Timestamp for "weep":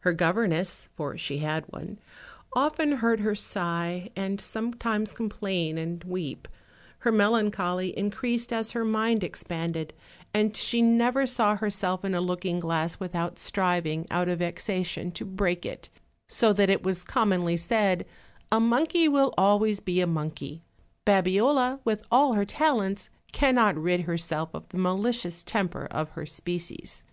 6.02-6.48